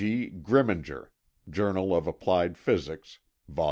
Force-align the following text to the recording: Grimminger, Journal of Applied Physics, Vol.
Grimminger, 0.01 1.11
Journal 1.47 1.95
of 1.95 2.07
Applied 2.07 2.57
Physics, 2.57 3.19
Vol. 3.47 3.59